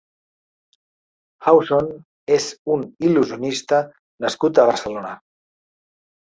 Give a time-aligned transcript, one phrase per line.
[1.51, 1.91] Hausson
[2.37, 3.83] és un il·lusionista
[4.27, 5.15] nascut a Barcelona.